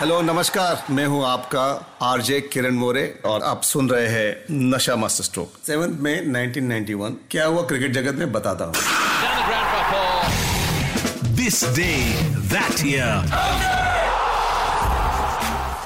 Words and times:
Hello 0.00 0.20
नमस्कार। 0.22 0.84
मैं 0.90 1.06
हूँ 1.06 1.24
आपका 1.26 1.62
आरजे 2.02 2.40
किरण 2.40 2.74
मोरे 2.74 3.20
और 3.24 3.42
आप 3.42 3.62
सुन 3.62 3.90
रहे 3.90 4.06
हैं 4.06 4.44
नशा 4.50 4.96
मास्टर 4.96 5.24
स्ट्रोक। 5.24 5.52
सेवन 5.66 5.96
में 6.00 6.26
1991 6.26 7.12
क्या 7.30 7.46
हुआ 7.46 7.62
क्रिकेट 7.62 7.92
जगत 7.92 8.14
में? 8.14 8.32
बताता 8.32 8.64
हूँ। 8.64 8.74
This 11.36 11.64
day 11.64 12.12
that 12.24 12.86
year 12.86 13.89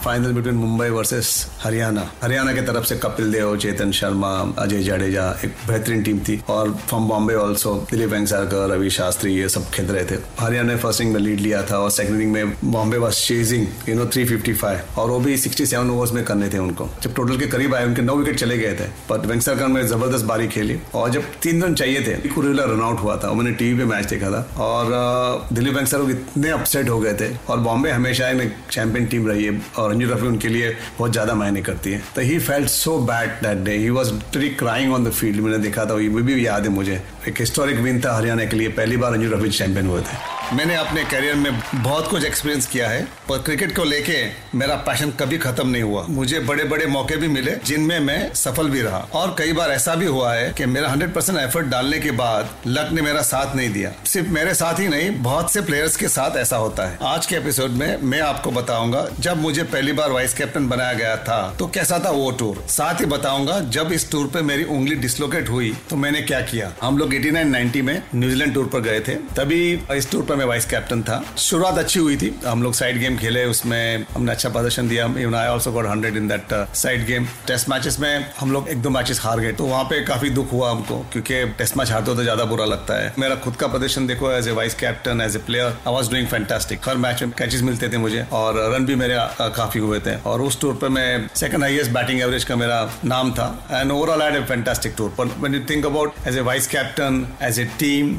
final 0.04 0.32
between 0.32 0.54
Mumbai 0.54 0.88
versus 0.90 1.28
Haryana 1.60 2.02
Haryana 2.22 2.52
की 2.52 2.60
तरफ़ 2.62 2.84
से 2.84 2.96
कपिल 3.02 3.30
देव 3.32 3.56
चेतन 3.58 3.90
शर्मा 3.98 4.30
अजय 4.58 4.82
जाडेजा 4.84 5.28
एक 5.44 5.52
बेहतरीन 5.68 6.02
टीम 6.04 6.18
थी 6.26 6.38
और 6.50 6.72
फ्रॉम 6.88 7.06
बॉम्बे 7.08 7.34
ऑल्सो 7.34 7.72
दिलीप 7.90 8.10
वेंगसारकर 8.10 8.68
रवि 8.70 8.90
शास्त्री 8.96 9.32
ये 9.34 9.48
सब 9.48 9.70
खेल 9.74 9.86
रहे 9.86 10.04
थे 10.04 10.18
हरियाणा 10.40 10.72
ने 10.72 10.76
फ़र्स्ट 10.78 11.00
इनिंग 11.00 11.14
में 11.14 11.20
लीड 11.20 11.40
लिया 11.40 11.62
था 11.70 11.78
और 11.78 11.90
सेकंड 11.90 12.14
इनिंग 12.16 12.32
में 12.32 12.52
Bombay 12.72 12.98
was 12.98 13.20
chasing 13.20 13.66
you 13.88 13.94
know 13.94 14.04
355 14.16 14.98
और 14.98 15.10
वो 15.10 15.18
भी 15.20 15.36
67 15.38 15.90
ओवर्स 15.90 16.12
में 16.12 16.22
करने 16.24 16.48
थे 16.48 16.58
उनको 16.58 16.88
जब 17.02 17.14
टोटल 17.14 17.38
के 17.38 17.46
करीब 17.56 17.74
आए 17.74 17.86
उनके 17.86 18.02
नौ 18.02 18.16
विकेट 18.16 18.38
चले 18.38 18.58
गए 18.58 18.74
थे 18.80 18.90
पर 19.08 19.26
वेंगसारकर 19.26 19.68
ने 19.68 19.86
ज़बरदस्त 19.86 20.24
बारी 20.24 20.48
खेली 20.48 20.78
और 20.94 21.10
जब 21.12 21.32
तीन 21.42 21.62
रन 21.62 21.74
चाहिए 21.76 22.04
थे 22.06 22.28
कुरेला 22.28 22.64
रन 22.72 22.82
आउट 22.82 23.00
हुआ 23.00 23.16
था 23.24 23.32
मैंने 23.32 23.52
टीवी 23.62 23.78
पे 23.78 23.84
मैच 23.94 24.10
देखा 24.10 24.30
था 24.30 24.44
और 24.66 25.48
दिलीप 25.52 25.74
वेंगसारकर 25.74 26.10
इतने 26.10 26.50
अपसेट 26.52 26.88
हो 26.88 27.00
गए 27.00 27.14
थे 27.20 27.32
और 27.48 27.60
बॉम्बे 27.62 27.90
हमेशा 27.92 28.30
एक 28.42 28.54
चैंपियन 28.70 29.06
टीम 29.06 29.28
रही 29.28 29.44
है 29.44 29.60
और 29.78 29.92
रंजू 29.94 30.06
ट्रॉफी 30.06 30.26
उनके 30.26 30.48
लिए 30.48 30.70
बहुत 30.98 31.12
ज़्यादा 31.12 31.34
मायने 31.34 31.62
करती 31.62 31.92
है। 31.92 32.02
तो 32.14 32.20
he 32.22 32.38
felt 32.40 32.68
so 32.68 32.98
bad 33.06 33.30
that 33.42 33.58
day 33.64 33.76
he 33.78 33.90
was 33.90 34.12
pre 34.32 34.48
crying 34.56 34.92
on 34.94 35.04
the 35.04 35.10
field 35.12 35.40
मैंने 35.40 35.58
देखा 35.58 35.84
था, 35.86 35.94
वो 35.94 36.22
भी 36.22 36.46
याद 36.46 36.62
है 36.62 36.68
मुझे। 36.70 37.00
एक 37.28 37.38
हिस्टोरिक 37.40 37.76
विन 37.76 38.00
था 38.00 38.16
हरियाणा 38.16 38.44
के 38.44 38.56
लिए। 38.56 38.68
पहली 38.70 38.96
बार 38.96 39.12
रंजू 39.12 39.28
ट्रॉफी 39.28 39.48
चैंपियन 39.50 39.86
हुए 39.86 40.00
थे। 40.00 40.54
मैंने 40.54 40.74
अपने 40.74 41.04
करियर 41.04 41.34
में 41.34 41.60
बहुत 41.74 42.08
कुछ 42.08 42.24
एक्सपीरियंस 42.24 42.66
किया 42.66 42.88
है, 42.88 43.02
पर 43.28 43.38
क्रिकेट 43.38 43.74
को 43.76 43.84
लेके 43.84 44.16
मेरा 44.58 44.74
पैशन 44.86 45.10
कभी 45.10 45.38
खत्म 45.38 45.68
नहीं 45.68 45.82
हुआ। 45.82 46.04
मुझे 46.08 46.40
बड़े 46.40 46.64
बड़े 46.64 46.86
मौके 46.86 47.16
भी 47.16 47.28
मिले, 47.28 47.54
जिनमें 47.66 47.98
मैं 48.00 48.32
सफल 48.34 48.68
भी 48.70 48.80
रहा। 48.80 48.98
और 49.14 49.34
कई 49.38 49.52
बार 49.52 49.70
ऐसा 49.70 49.94
भी 49.94 50.06
हुआ 50.06 50.32
है 50.34 50.52
कि 50.52 50.66
मेरा 50.66 50.88
100% 50.88 51.14
परसेंट 51.14 51.38
एफर्ट 51.38 51.66
डालने 51.66 51.98
के 51.98 52.10
बाद 52.12 52.50
लक 52.66 52.90
ने 52.92 53.02
मेरा 53.02 53.22
साथ 53.22 53.56
नहीं 53.56 53.70
दिया। 53.72 53.92
सिर्फ़ 54.06 54.28
मेरे 54.28 54.54
साथ 54.54 54.80
ही 54.80 54.88
नहीं, 54.88 55.10
बहुत 55.22 55.52
से 55.52 55.60
प्लेयर्स 55.60 55.96
के 55.96 56.08
साथ 56.08 56.36
ऐसा 56.36 56.56
होता 56.56 56.86
है। 56.86 56.98
आज 57.04 57.26
के 57.26 57.36
एपिसोड 57.36 57.70
में 57.72 58.02
मैं 58.02 58.20
आपको 58.20 58.50
बताऊँगा, 58.50 59.06
जब 59.20 59.40
मुझे 59.40 59.62
पहली 59.64 59.92
बार 59.92 60.10
वाइस 60.10 60.34
कैप्टन 60.34 60.68
बनाया 60.68 60.92
गया 60.92 61.16
था 61.18 61.54
तो 61.58 61.66
कैसा 61.68 61.98
था 62.04 62.10
वो 62.10 62.30
टूर 62.32 62.64
साथ 62.68 63.00
ही 63.00 63.06
बताऊँगा, 63.06 63.58
जब 63.60 63.92
इस 63.92 64.10
टूर 64.10 64.26
पे 64.26 64.42
मेरी 64.42 64.64
उंगली 64.66 64.94
डिसलोकेट 64.96 65.48
हुई 65.48 65.74
तो 65.90 65.96
मैंने 65.96 66.22
क्या 66.22 66.40
किया? 66.42 66.72
हम 66.82 66.98
लोग 66.98 67.13
89 67.14 67.52
90 67.52 67.82
में 67.82 68.02
न्यूजीलैंड 68.14 68.54
टूर 68.54 68.66
पर 68.68 68.80
गए 68.80 69.00
थे। 69.00 69.14
तभी 69.36 69.60
इस 69.92 70.10
टूर 70.10 70.22
पर 70.24 70.36
मैं 70.36 70.44
वाइस 70.46 70.66
कैप्टन 70.66 71.02
था। 71.02 71.22
शुरुआत 71.38 71.78
अच्छी 71.78 72.00
हुई 72.00 72.16
थी। 72.16 72.32
हम 72.46 72.62
लोग 72.62 72.74
साइड 72.74 72.98
गेम 73.00 73.16
खेले, 73.18 73.44
उसमें 73.46 74.06
हमने 74.14 74.32
अच्छा 74.32 74.48
प्रदर्शन 74.48 74.88
दिया। 74.88 75.06
Even 75.18 75.34
I 75.34 75.46
also 75.48 75.72
got 75.72 75.86
100 75.86 76.16
in 76.16 76.28
that 76.28 76.54
side 76.76 77.06
game. 77.06 77.26
Test 77.46 77.68
matches 77.68 77.98
में 78.00 78.26
हम 78.38 78.52
लोग 78.52 78.68
एक 78.68 78.82
दो 78.82 78.90
मैचेस 78.90 79.20
हार 79.22 79.40
गए। 79.40 79.52
तो 79.52 79.66
वहाँ 79.66 79.84
पे 79.84 80.00
काफ़ी 80.04 80.30
दुख 80.30 80.52
हुआ 80.52 80.70
हमको, 80.70 80.98
क्योंकि 81.12 81.44
टेस्ट 81.58 81.76
मैच 81.76 81.90
हारते 81.90 82.10
हो 82.10 82.16
तो 82.16 82.22
ज़्यादा 82.22 82.44
बुरा 82.44 82.64
लगता 82.66 82.94
है। 82.94 83.12
मेरा 83.18 83.34
खुद 83.44 83.56
का 83.56 83.66
प्रदर्शन 83.66 84.06
देखो 84.06 84.30
as 84.32 84.48
a 84.48 84.52
vice 84.52 84.74
captain 84.74 85.20
as 85.20 85.36
a 85.36 85.38
player 85.46 85.66
I 85.66 85.92
was 85.92 86.10
doing 86.10 86.28
fantastic 86.28 86.88
her 86.88 86.96
match 86.98 87.22
में 87.22 87.32
कैचेस 87.38 87.62
मिलते 87.62 87.88
थे 87.88 87.98
मुझे, 87.98 88.26
और 88.32 88.58
रन 88.74 88.86
भी 88.86 88.94
मेरे 88.96 89.18
काफ़ी 89.56 89.80
हुए 89.80 90.00
थे। 90.00 90.14
और 90.24 90.42
उस 90.42 90.60
टूर 90.60 90.74
पर 90.74 90.88
मैं 90.90 91.28
सेकंड 91.36 91.62
हाईएस्ट 91.62 91.90
बैटिंग 91.92 92.20
एवरेज 92.20 92.44
का 92.44 92.56
मेरा 92.56 92.78
नाम 93.04 93.32
था। 93.34 93.46
And 93.70 93.92
overall 93.92 94.22
had 94.22 94.36
a 94.36 94.40
fantastic 94.46 94.94
tour 94.98 95.10
पर 95.18 95.26
when 95.38 95.54
you 95.54 95.60
think 95.70 95.86
about 95.86 96.26
as 96.28 96.36
a 96.36 96.40
vice 96.42 96.66
captain 96.66 97.03
as 97.42 97.58
a 97.60 97.64
team 97.78 98.10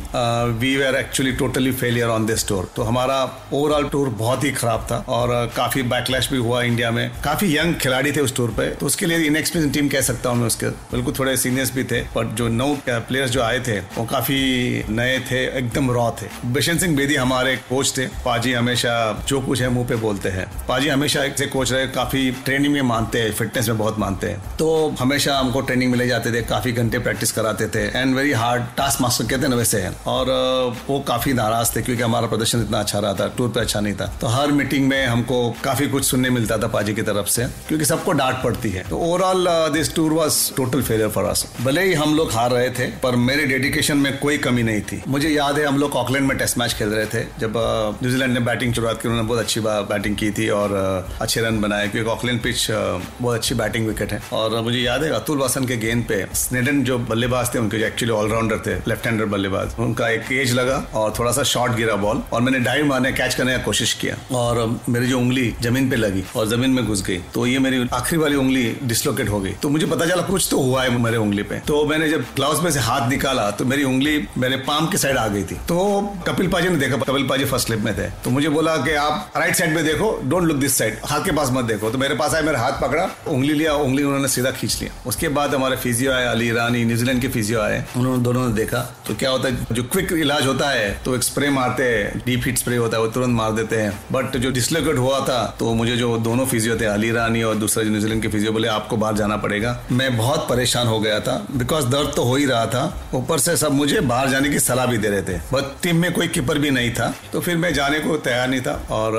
we 0.59 0.75
were 0.77 0.95
actually 0.95 1.31
totally 1.33 1.71
failure 1.73 2.07
on 2.09 2.25
this 2.25 2.47
tour 2.47 2.69
तो 2.75 2.83
हमारा 2.83 3.17
ओवरऑल 3.53 3.87
टूर 3.89 4.09
बहुत 4.15 4.43
ही 4.43 4.51
खराब 4.51 4.87
था 4.91 5.03
और 5.09 5.33
uh, 5.37 5.55
काफ़ी 5.55 5.83
बैकलैश 5.85 6.29
भी 6.31 6.37
हुआ 6.37 6.61
इंडिया 6.63 6.91
में। 6.91 7.09
काफ़ी 7.23 7.55
यंग 7.57 7.75
खिलाड़ी 7.75 8.11
थे 8.11 8.21
उस 8.21 8.35
टूर 8.35 8.49
पे 8.57 8.69
तो 8.75 8.85
उसके 8.85 9.05
लिए 9.05 9.17
इनएक्सपीरियंस 9.25 9.73
टीम 9.73 9.89
कह 9.89 10.01
सकता 10.01 10.29
हूँ 10.29 10.37
मैं 10.37 10.47
उसके। 10.47 10.69
बिल्कुल 10.91 11.13
थोड़े 11.19 11.35
सीनियर्स 11.37 11.73
भी 11.75 11.83
थे 11.83 12.01
बट 12.15 12.35
जो 12.35 12.47
नौ 12.49 12.67
प्लेयर्स 12.89 13.31
जो 13.31 13.41
आए 13.41 13.59
थे 13.59 13.79
वो 13.97 14.05
काफ़ी 14.05 14.39
नए 14.89 15.19
थे 15.31 15.43
एकदम 15.57 15.91
रॉ 15.91 16.09
थे। 16.21 16.27
बिशन 16.53 16.77
सिंह 16.77 16.95
बेदी 16.97 17.15
हमारे 17.15 17.55
कोच 17.69 17.93
थे। 17.97 18.07
पाजी 18.25 18.53
हमेशा 18.53 18.93
जो 19.27 19.41
कुछ 19.41 19.61
है 19.61 19.69
मुँह 19.69 19.87
पे 19.87 19.95
बोलते 19.97 20.29
हैं। 20.29 20.45
पाजी 20.67 20.89
हमेशा 20.89 21.23
एक 21.23 21.37
से 21.37 21.45
कोच 21.47 21.71
रहे 21.71 21.87
काफ़ी 21.89 22.29
ट्रेनिंग 22.45 22.73
में 22.73 22.81
मानते 22.83 23.21
हैं 23.21 23.31
फिटनेस 23.33 23.67
में 23.69 23.77
बहुत 23.77 23.99
मानते 23.99 24.27
हैं। 24.27 24.57
तो 24.57 24.95
हमेशा 24.99 25.37
हमको 25.37 25.61
ट्रेनिंग 25.61 25.91
में 25.91 25.97
ले 25.97 26.07
जाते 26.07 26.31
थे 26.31 26.41
काफ़ी 26.45 26.71
घंटे 26.73 26.99
प्रैक्टिस 26.99 27.31
कराते 27.31 27.67
थे। 27.67 27.85
And 27.99 28.15
very 28.15 28.31
hard 28.33 28.63
task 28.77 29.01
master 29.01 29.25
कहते 29.25 29.41
हैं 29.41 29.49
ना 29.49 29.55
वैसे। 29.55 29.73
है 29.75 29.91
और 30.07 30.29
वो 30.87 30.99
काफ़ी 31.07 31.33
नाराज़ 31.33 31.75
थे 31.75 31.81
क्योंकि 31.81 32.03
हमारा 32.03 32.27
प्रदर्शन 32.27 32.61
इतना 32.61 32.79
अच्छा 32.79 32.99
रहा 32.99 33.13
था, 33.13 33.27
टूर 33.37 33.49
पे 33.49 33.59
अच्छा 33.59 33.79
नहीं 33.79 33.93
था। 33.93 34.05
तो 34.21 34.27
हर 34.27 34.51
मीटिंग 34.51 34.87
में 34.87 35.05
हमको 35.05 35.39
काफ़ी 35.63 35.87
कुछ 35.87 36.05
सुनने 36.05 36.29
मिलता 36.29 36.57
था 36.57 36.67
पाजी 36.67 36.93
की 36.93 37.01
तरफ़ 37.01 37.27
से, 37.27 37.45
क्योंकि 37.67 37.85
सबको 37.85 38.11
डांट 38.13 38.43
पड़ती 38.43 38.69
है। 38.69 38.83
तो 38.89 38.97
overall 38.99 39.47
this 39.73 39.93
tour 39.95 40.11
was 40.11 40.37
total 40.57 40.81
failure 40.81 41.09
for 41.09 41.25
us 41.25 41.45
भले 41.61 41.83
ही 41.83 41.93
हम 41.93 42.15
लोग 42.15 42.31
हार 42.31 42.51
रहे 42.51 42.69
थे, 42.69 42.87
पर 43.03 43.15
मेरे 43.21 43.45
डेडिकेशन 43.45 43.97
में 43.97 44.17
कोई 44.19 44.37
कमी 44.37 44.63
नहीं 44.63 44.81
थी। 44.81 45.01
मुझे 45.07 45.29
याद 45.29 45.59
है, 45.59 45.65
हम 45.65 45.77
लोग 45.77 45.95
ऑकलैंड 45.95 46.27
में 46.27 46.37
टेस्ट 46.37 46.57
मैच 46.57 46.73
खेल 46.73 46.89
रहे 46.89 47.05
थे, 47.05 47.23
जब 47.39 47.53
न्यूजीलैंड 48.03 48.33
ने 48.33 48.39
बैटिंग 48.41 48.73
शुरुआत 48.73 49.01
की, 49.01 49.07
उन्होंने 49.07 49.27
बहुत 49.27 49.39
अच्छी 49.39 49.59
बैटिंग 49.61 50.15
की 50.15 50.31
थी 50.31 50.49
और 50.51 50.77
अच्छे 51.21 51.41
रन 51.41 51.61
बनाए, 51.61 51.87
क्योंकि 51.87 52.09
ऑकलैंड 52.09 52.41
पिच 52.43 52.67
बहुत 52.71 53.35
अच्छी 53.35 53.55
बैटिंग 53.55 53.87
विकेट 53.87 54.11
है। 54.11 54.21
और 54.33 54.59
मुझे 54.61 54.79
याद 54.79 55.03
है 55.03 55.11
अतुल 55.13 55.37
वासन 55.37 55.65
के 55.65 55.77
गेंद 55.77 56.03
पे 56.03 56.25
स्नेडन 56.35 56.83
जो 56.83 56.97
बल्लेबाज 57.05 57.53
थे, 57.53 57.59
उनके 57.59 57.79
जो 57.79 57.85
एक्चुअली 57.85 58.13
ऑलराउंडर 58.13 58.63
थे 58.65 58.75
लेफ़्ट 58.87 59.05
हैंडर 59.05 59.25
बल्लेबाज। 59.27 59.75
उनका 59.79 60.09
एक 60.09 60.31
एज 60.33 60.53
लगा 60.53 60.77
और 60.95 61.13
थोड़ा 61.19 61.31
सा 61.31 61.43
शॉर्ट 61.45 61.73
गिरा 61.75 61.95
बॉल 61.97 62.21
और 62.33 62.41
मैंने 62.41 62.59
डाइव 62.61 62.85
मारने 62.85 63.11
कैच 63.13 63.35
करने 63.35 63.51
का 63.51 63.63
कोशिश 63.63 63.93
किया 64.01 64.15
और 64.37 64.79
मेरी 64.89 65.07
जो 65.07 65.19
उंगली 65.19 65.53
ज़मीन 65.61 65.89
पे 65.89 65.95
लगी 65.95 66.23
और 66.35 66.47
ज़मीन 66.47 66.71
में 66.71 66.85
घुस 66.85 67.03
गई 67.05 67.17
तो 67.33 67.45
ये 67.47 67.59
मेरी 67.59 67.87
आखिरी 67.93 68.21
वाली 68.21 68.35
उंगली 68.35 68.63
डिसलोकेट 68.83 69.29
हो 69.29 69.39
गई। 69.39 69.51
तो 69.61 69.69
मुझे 69.69 69.85
पता 69.87 70.05
चला 70.05 70.23
कुछ 70.23 70.47
तो 70.51 70.59
हुआ 70.59 70.83
है 70.83 70.97
मेरे 70.99 71.17
उंगली 71.17 71.43
पे। 71.43 71.59
तो 71.67 71.83
मैंने 71.87 72.09
जब 72.09 72.21
ग्लाउस 72.35 72.63
में 72.63 72.69
से 72.71 72.79
हाथ 72.81 73.09
निकाला 73.09 73.49
तो 73.51 73.65
मेरी 73.65 73.83
उंगली 73.85 74.27
मेरे 74.37 74.57
पाम 74.67 74.87
के 74.87 74.97
साइड 74.97 75.17
आ 75.17 75.27
गई 75.27 75.43
थी। 75.43 75.55
तो 75.67 75.77
कपिल 76.27 76.47
पाजी 76.47 76.69
ने 76.69 76.77
देखा, 76.77 76.97
कपिल 76.97 77.27
पाजी 77.27 77.45
फ़र्स्ट 77.45 77.67
स्लिप 77.67 77.79
में 77.79 77.93
थे। 77.97 78.09
तो 78.23 78.29
मुझे 78.29 78.49
बोला 78.49 78.75
कि 78.77 78.93
आप 78.97 79.33
राइट 79.37 79.55
साइड 79.55 79.73
में 79.75 79.83
देखो 79.85 80.11
डोंट 80.23 80.43
लुक 80.43 80.57
दिस 80.57 80.77
साइड 80.77 80.99
हाथ 81.05 81.25
के 81.25 81.31
पास 81.31 81.49
मत 81.53 81.65
देखो। 81.65 81.89
तो 81.91 81.97
मेरे 81.97 82.15
पास 82.15 82.33
आए 82.35 82.41
मेरा 82.43 82.59
हाथ 82.59 82.81
पकड़ा, 82.81 83.09
उंगली 83.27 83.53
लिया, 83.53 83.73
उंगली 83.75 84.03
उन्होंने 84.03 84.27
सीधा 84.27 84.51
खींच 84.51 84.77
लिया। 84.81 85.01
उसके 85.07 85.29
बाद 85.29 85.55
हमारे 85.55 85.75
फिजियो 85.77 86.11
आए, 86.11 86.25
अली 86.25 86.47
ईरानी 86.47 86.83
न्यूजीलैंड 86.85 87.21
के 87.21 87.27
फिजियो 87.29 87.59
आए। 87.61 87.83
उन्होंने 87.97 88.23
दोनों 88.23 88.53
देखा 88.55 88.79
तो 89.07 89.15
क्या 89.15 89.29
होता 89.29 89.49
है, 89.49 89.65
जो 89.71 89.83
क्विक 89.85 90.11
इलाज 90.13 90.45
होता 90.47 90.69
है 90.69 90.89
तो 91.05 91.15
एक 91.15 91.23
स्प्रे 91.23 91.49
मारते 91.51 91.83
हैं 91.85 92.21
डीप 92.25 92.41
हीट 92.45 92.57
स्प्रे 92.57 92.77
होता 92.77 92.97
है, 92.97 93.03
वो 93.03 93.09
तुरंत 93.09 93.35
मार 93.35 93.51
देते 93.53 93.75
हैं। 93.77 93.91
बट 94.11 94.37
जो 94.37 94.51
डिसलोकेट 94.51 94.97
हुआ 94.97 95.19
था 95.27 95.43
तो 95.59 95.73
मुझे 95.75 95.95
जो 95.97 96.17
दोनों 96.19 96.45
फिजियो 96.47 96.75
थे 96.77 96.85
अली 96.87 97.07
ईरानी 97.09 97.43
और 97.43 97.55
दूसरा 97.57 97.83
जो 97.83 97.89
न्यूजीलैंड 97.89 98.21
के 98.21 98.27
फिजियो 98.27 98.51
बोले, 98.51 98.67
आपको 98.69 98.97
बाहर 98.97 99.15
जाना 99.15 99.37
पड़ेगा। 99.37 99.77
मैं 99.91 100.15
बहुत 100.17 100.47
परेशान 100.49 100.87
हो 100.87 100.99
गया 100.99 101.19
था 101.19 101.35
बिकॉज़ 101.53 101.85
दर्द 101.87 102.11
तो 102.15 102.23
हो 102.23 102.35
ही 102.35 102.45
रहा 102.45 102.65
था। 102.67 102.83
ऊपर 103.15 103.39
से 103.39 103.55
सब 103.57 103.73
मुझे 103.73 103.99
बाहर 104.03 104.29
जाने 104.29 104.49
की 104.49 104.59
सलाह 104.61 104.85
भी 104.85 104.97
दे 104.97 105.09
रहे 105.09 105.21
थे। 105.23 105.37
बट 105.53 105.71
टीम 105.83 105.97
में 105.97 106.11
कोई 106.13 106.27
कीपर 106.29 106.59
भी 106.59 106.71
नहीं 106.71 106.91
था 106.93 107.13
तो 107.31 107.39
फिर 107.41 107.57
मैं 107.57 107.73
जाने 107.73 107.99
को 107.99 108.17
तैयार 108.19 108.47
नहीं 108.49 108.61
था। 108.61 108.73
और 108.91 109.13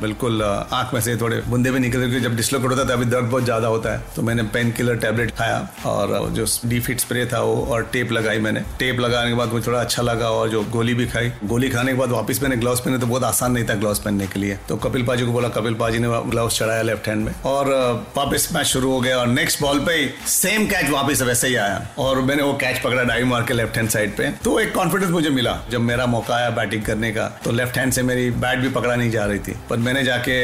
बिल्कुल 0.00 0.42
आँख 0.42 0.94
में 0.94 1.00
से 1.00 1.16
थोड़े 1.16 1.40
बुंदे 1.48 1.70
भी 1.70 1.78
निकल 1.80 1.98
रहे 1.98 2.20
जब 2.20 2.36
डिसलोकेट 2.36 2.70
होता 2.70 2.88
था 2.88 2.92
अभी 2.92 3.04
दर्द 3.06 3.24
बहुत 3.26 3.44
ज़्यादा 3.44 3.68
होता 3.68 3.92
है। 3.92 4.02
तो 4.16 4.22
मैंने 4.22 4.42
पेन 4.54 4.70
किलर 4.72 4.96
टैबलेट 4.98 5.30
खाया, 5.36 5.68
और 5.86 6.28
जो 6.32 6.46
डी 6.64 6.80
फिट 6.80 7.00
स्प्रे 7.00 7.24
था, 7.26 7.40
वो 7.40 7.64
और 7.66 7.88
टेप 7.92 8.12
लगाई 8.12 8.38
मैंने। 8.40 8.63
टेप 8.78 9.00
लगाने 9.00 9.28
के 9.28 9.34
बाद 9.34 9.52
मुझे 9.52 9.66
थोड़ा 9.66 9.80
अच्छा 9.80 10.02
लगा 10.02 10.30
और 10.30 10.48
जो 10.50 10.62
गोली 10.70 10.94
भी 10.94 11.06
खाई। 11.06 11.30
गोली 11.44 11.68
खाने 11.70 11.92
के 11.92 11.98
बाद 11.98 12.10
वापस 12.10 12.40
मैंने 12.42 12.56
ग्लव्स 12.56 12.80
पहने 12.80 12.98
तो 12.98 13.06
बहुत 13.06 13.24
आसान 13.24 13.52
नहीं 13.52 13.64
था 13.64 13.74
ग्लव्स 13.76 13.98
पहनने 13.98 14.26
के 14.26 14.40
लिए। 14.40 14.58
तो 14.68 14.76
कपिल 14.78 15.02
पाजी 15.06 15.26
को 15.26 15.32
बोला, 15.32 15.48
कपिल 15.50 15.74
पाजी 15.74 15.98
ने 15.98 16.08
ग्लव्स 16.30 16.58
चढ़ाया 16.58 16.82
लेफ़्ट 16.82 17.08
हैंड 17.08 17.24
में। 17.24 17.32
और 17.46 17.72
वापस 18.16 18.48
मैच 18.52 18.66
शुरू 18.66 18.90
हो 18.92 19.00
गया 19.00 19.18
और 19.18 19.26
नेक्स्ट 19.28 19.60
बॉल 19.60 19.80
पे 19.86 19.96
सेम 20.28 20.66
कैच 20.66 20.90
वापस 20.90 21.22
वैसे 21.22 21.48
ही 21.48 21.54
आया। 21.56 21.86
और 21.98 22.20
मैंने 22.22 22.42
वो 22.42 22.52
कैच 22.60 22.78
पकड़ा 22.80 23.02
डाइव 23.04 23.26
मार 23.26 23.42
के 23.42 23.54
लेफ़्ट 23.54 23.76
हैंड 23.76 23.88
साइड 23.90 24.16
पे। 24.16 24.30
तो 24.44 24.58
एक 24.60 24.74
कॉन्फिडेंस 24.74 25.10
मुझे 25.10 25.30
मिला, 25.30 25.58
जब 25.70 25.80
मेरा 25.82 26.06
मौका 26.06 26.34
आया 26.34 26.50
बैटिंग 26.52 26.82
करने 26.84 27.12
का 27.12 27.26
तो 27.44 27.52
लेफ़्ट 27.52 27.78
हैंड 27.78 27.92
से 27.92 28.02
मेरी 28.04 28.30
बैट 28.38 28.58
भी 28.58 28.68
पकड़ा 28.70 28.94
नहीं 28.94 29.10
जा 29.10 29.24
रही 29.24 29.38
थी। 29.38 29.56
पर 29.70 29.76
मैंने 29.78 30.02
जाके 30.04 30.36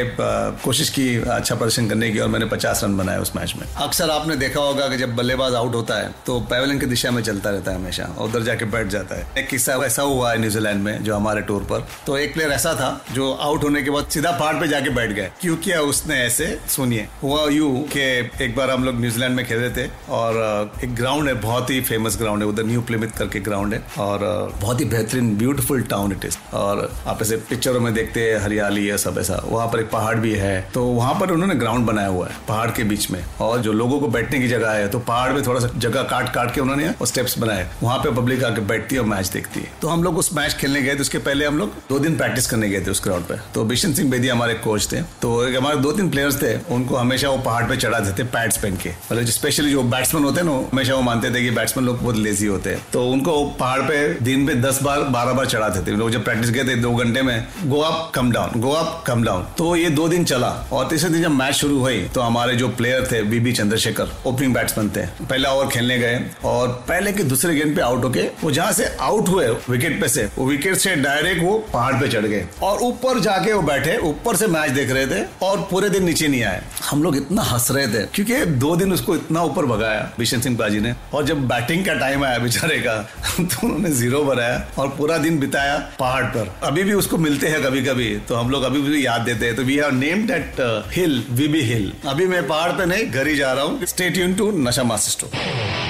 कोशिश 0.61 0.89
की 0.91 1.09
अच्छा 1.19 1.55
प्रदर्शन 1.55 1.89
करने 1.89 2.11
की 2.11 2.19
और 2.19 2.29
मैंने 2.29 2.47
पचास 2.49 2.85
रन 2.85 2.97
बनाए 2.97 3.19
उस 3.19 3.35
मैच 3.37 3.55
में। 3.57 3.67
अक्सर 3.79 4.11
आपने 4.11 4.37
देखा 4.37 4.61
होगा 4.61 4.89
कि 4.89 4.97
जब 4.97 5.15
बल्लेबाज 5.17 5.55
आउट 5.55 5.75
होता 5.75 5.97
है 5.97 6.11
तो 6.27 6.39
पैवलिन 6.51 6.79
की 6.79 6.87
दिशा 6.87 7.11
में 7.11 7.23
चलता 7.23 7.51
रहता 7.51 7.71
है 7.71 7.77
हमेशा। 7.77 8.09
उधर 8.19 8.43
जाके 8.43 8.65
बैठ 8.67 8.87
जाता 8.89 9.15
है। 9.15 9.27
एक 9.39 9.49
किस्सा 9.49 9.75
ऐसा 9.85 10.03
हुआ 10.03 10.31
है 10.33 10.39
न्यूजीलैंड 10.39 10.83
में, 10.83 11.03
जो 11.05 11.15
हमारे 11.17 11.41
टूर 11.41 11.62
पर। 11.62 11.87
तो 12.07 12.17
एक 12.19 12.33
प्लेयर 12.35 12.51
ऐसा 12.53 12.75
था, 12.75 12.91
जो 13.12 13.33
आउट 13.33 13.62
होने 13.65 13.83
के 13.83 13.91
बाद 13.91 14.07
सीधा 14.11 14.31
पहाड़ 14.31 14.55
पे 14.57 14.69
जाके 14.69 14.91
बैठ 14.91 15.11
गए 15.11 15.31
क्यों 15.41 15.57
किया 15.57 15.81
उसने 15.83 16.19
ऐसे? 16.21 16.47
सुनिए। 16.69 17.07
हुआ 17.23 17.45
यू 17.51 17.69
के 17.89 18.09
एक 18.45 18.55
बार 18.57 18.71
हम 18.71 18.85
लोग 18.85 19.01
न्यूजीलैंड 19.01 19.37
में 19.37 19.45
खेले 19.47 19.71
थे, 19.71 19.89
और 20.11 20.73
एक 20.85 20.95
ग्राउंड 20.95 21.29
है, 21.29 21.35
बहुत 21.41 21.71
ही 21.71 21.81
फ़ेमस 21.83 22.19
ग्राउंड 22.19 22.43
है। 22.43 22.49
उधर 22.49 22.65
न्यू 22.65 22.81
प्लेमित 22.83 23.12
करके 23.12 23.41
ग्राउंड 23.41 23.75
है, 23.75 23.83
और 23.99 24.19
बहुत 24.61 24.81
ही 24.81 24.85
बेहतरीन 24.87 25.37
ब्यूटीफुल 25.39 25.83
टाउन 25.91 26.12
इट 26.12 26.25
इज़ 26.25 26.37
और 26.55 26.91
आप 27.07 27.23
ऐसे 27.23 27.37
पिक्चरों 27.51 27.81
में 27.81 27.93
देखते 27.95 28.21
हैं, 28.23 28.39
हरियाली 28.41 28.87
है, 28.87 28.99
सब 28.99 29.19
ऐसा। 29.19 29.41
वहाँ 29.47 29.67
पर 29.69 29.81
एक 29.81 29.91
पहाड़ 29.91 30.17
भी 30.17 30.35
है। 30.35 30.61
तो 30.75 30.85
वहाँ 30.85 31.15
पर 31.21 31.31
उन्होंने 31.31 31.55
ग्राउंड 31.55 31.87
बनाया 31.87 32.09
हुआ 32.09 32.27
है, 32.27 32.35
पहाड़ 32.49 32.71
के 32.71 32.85
बीच 32.85 33.11
में। 33.11 33.23
और 33.41 33.59
जो 33.61 33.73
लोगों 33.73 34.01
को 34.01 34.09
बैठने 34.09 34.39
की 34.39 34.49
जगह 34.49 34.71
है 34.71 34.89
तो 34.91 34.99
पहाड़ 35.01 35.33
में 35.33 35.43
थोड़ा 35.43 35.61
सा 35.61 35.69
जगह 35.77 36.03
काट 36.05 36.33
काट 36.35 36.55
के 36.55 36.61
उन्होंने 36.61 36.93
स्टेप्स 37.03 37.39
बनाए। 37.39 37.69
वहाँ 37.83 38.00
पे 38.02 38.11
पब्लिक 38.12 38.44
आके 38.44 38.61
बैठती 38.62 38.94
है 38.94 39.00
और 39.00 39.06
मैच 39.06 39.29
देखती 39.29 39.61
है। 39.61 39.73
तो 39.82 39.88
हम 39.88 40.02
लोग 40.02 40.19
उस 40.19 40.32
मैच 40.35 40.55
खेलने 40.55 40.82
गए 40.82 40.94
थे, 40.94 41.00
उसके 41.00 41.19
पहले 41.20 41.47
हम 41.47 41.58
लोग 41.58 41.75
दो 41.88 41.99
दिन 41.99 42.17
प्रैक्टिस 42.17 42.47
करने 42.47 42.69
गए 42.69 42.81
थे 42.81 42.91
उस 42.91 43.02
ग्राउंड 43.05 43.25
पे। 43.25 43.35
तो 43.55 43.64
बिशन 43.64 43.93
सिंह 43.94 44.11
बेदी 44.11 44.29
हमारे 44.29 44.55
कोच 44.61 44.87
थे। 44.93 45.02
तो 45.23 45.31
हमारे 45.56 45.76
दो 45.79 45.93
तीन 45.93 46.11
प्लेयर्स 46.11 46.41
थे, 46.43 46.55
उनको 46.75 46.97
हमेशा 46.97 47.31
वो 47.31 47.38
पहाड़ 47.41 47.64
पे 47.64 47.76
चढ़ा 47.76 47.99
देते 48.00 48.25
पैड्स 48.31 48.56
पहन 48.56 48.76
के। 48.76 48.91
मतलब 48.91 49.26
स्पेशली 49.31 49.70
जो 49.70 49.82
बैट्समैन 49.85 50.25
होते 50.25 50.41
हैं 50.41 50.47
ना 50.47 50.56
हमेशा 50.73 50.94
वो 50.94 51.02
मानते 51.02 51.31
थे 51.31 51.43
कि 51.43 51.50
बैट्समैन 51.52 51.87
लोग 51.87 52.00
बहुत 52.02 52.17
लेजी 52.19 52.47
होते 52.47 52.70
हैं। 52.70 52.85
तो 52.93 53.06
उनको 53.08 53.44
पहाड़ 53.61 53.81
पे 53.82 53.99
दिन 54.23 54.41
में 54.41 54.61
दस 54.62 54.82
बार, 54.82 55.00
बारह 55.11 55.32
बार 55.32 55.47
चढ़ाते 55.47 55.81
थे। 55.81 55.97
लोग 55.97 56.11
जब 56.11 56.25
प्रैक्टिस 56.25 56.50
गए 56.50 56.64
थे 56.64 56.75
दो 56.76 56.94
घंटे 56.94 57.23
में 57.23 57.47
go 57.64 57.81
up 57.81 58.11
come 58.14 58.31
down 58.32 58.61
go 58.61 58.70
up 58.73 59.02
come 59.06 59.23
down 59.25 59.47
तो 59.58 59.75
ये 59.76 59.91
दो 59.91 60.08
दिन 60.08 60.25
चला 60.25 60.49
और 60.73 60.88
तीसरे 60.88 61.11
दिन 61.11 61.23
जब 61.23 61.31
मैच 61.32 61.55
शुरू 61.55 61.79
हुई 61.79 61.99
तो 62.14 62.20
हमारे 62.20 62.55
जो 62.56 62.69
प्लेयर 62.70 63.08
थे 63.12 63.23
बीबी 63.25 63.52
चंद्रशेखर 63.52 64.12
ओपनिंग 64.26 64.55
बैट्समैन 64.55 64.88
थे। 64.91 65.06
पहला 65.20 65.52
ओवर 65.52 65.67
खेलने 65.69 65.99
गए 65.99 66.20
और 66.44 66.69
पहले 66.88 67.12
के 67.12 67.25
दूसरे 67.25 67.55
गेंद 67.55 67.75
पे 67.76 67.82
आउट 67.91 68.05
होके 68.05 68.23
वो 68.43 68.51
जहाँ 68.51 68.73
से 68.73 68.85
आउट 69.01 69.29
हुए 69.29 69.47
विकेट 69.69 70.01
पे 70.01 70.09
से, 70.09 70.25
वो 70.37 70.47
विकेट 70.47 70.77
से 70.77 70.95
डायरेक्ट 70.99 71.43
वो 71.43 71.57
पहाड़ 71.73 71.95
पे 71.95 72.09
चढ़ 72.09 72.27
गए। 72.27 72.47
और 72.63 72.79
ऊपर 72.83 73.21
जाके 73.21 73.53
वो 73.53 73.63
बैठे, 73.63 73.97
ऊपर 74.09 74.37
से 74.37 74.47
मैच 74.49 74.71
देख 74.73 74.91
रहे 74.91 75.07
थे 75.07 75.23
और 75.43 75.67
पूरे 75.71 75.89
दिन 75.89 76.05
नीचे 76.05 76.29
नहीं 76.29 76.43
आए। 76.45 76.63
हम 76.85 77.03
लोग 77.03 77.17
इतना 77.17 77.43
हंस 77.43 77.71
रहे 77.71 77.87
थे, 77.89 78.03
क्योंकि 78.15 78.45
दो 78.61 78.75
दिन 78.77 78.93
उसको 78.93 79.15
इतना 79.17 79.43
ऊपर 79.43 79.67
भगाया 79.67 80.01
बिशन 80.19 80.41
सिंह 80.41 80.57
बाजी 80.59 80.81
ने। 80.81 80.95
और 81.15 81.25
जब 81.27 81.47
बैटिंग 81.49 81.85
का 81.87 81.95
टाइम 81.97 82.25
आया 82.25 82.39
बेचारे 82.39 82.79
का 82.79 82.97
तो 83.41 83.67
उन्होंने 83.67 83.91
ज़ीरो 83.93 84.23
बनाया 84.25 84.65
और 84.79 84.89
पूरा 84.99 85.19
दिन 85.19 85.39
बिताया 85.41 85.77
पहाड़ 85.99 86.25
पर। 86.27 86.55
अभी 86.63 86.83
भी 86.85 86.93
उसको 86.95 87.19
मिलते 87.19 87.49
हैं 87.49 87.63
कभी 87.65 87.83
कभी 87.83 88.09
तो 88.29 88.35
हम 88.35 88.51
लोग 88.51 88.63
अभी 88.63 88.83
भी 88.83 89.05
याद 89.07 89.21
देते 89.23 89.47
हैं। 89.47 89.57
तो 89.57 89.63
we 89.63 89.77
have 89.77 89.95
named 89.95 90.31
it 90.31 90.61
hill 90.95 91.23
VB 91.33 91.63
hill 91.65 91.93
अभी 92.07 92.27
मैं 92.27 92.47
पहाड़ 92.49 92.71
पे 92.73 92.87
नहीं, 92.87 93.07
घर 93.07 93.27
ही 93.27 93.37
जा 93.37 93.53
रहा 93.53 93.65
हूँ। 93.65 93.87
स्टेट 93.87 94.19
यून 94.19 94.35
टू 94.35 94.51
नशा 94.59 94.83
मास्टर 94.85 95.90